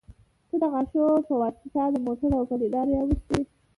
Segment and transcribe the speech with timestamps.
[0.49, 0.97] ته د غاښو
[1.29, 3.39] يه واسطه د موټو او پلې لارې اوښتي